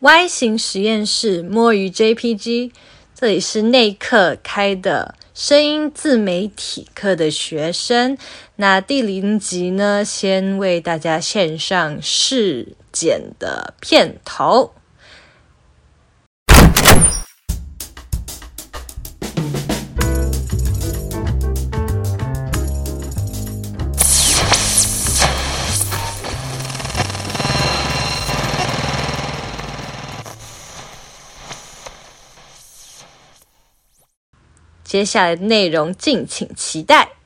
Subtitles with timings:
[0.00, 2.70] Y 型实验室摸鱼 JPG，
[3.16, 8.16] 这里是内课开的声音自媒体课的学生。
[8.54, 14.70] 那第零集呢，先为大家献上试剪的片头。
[34.88, 37.17] 接下来内容敬请期待。